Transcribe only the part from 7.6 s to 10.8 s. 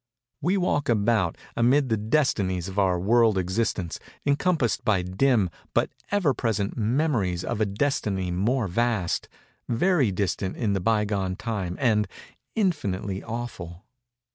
a Destiny more vast—very distant in the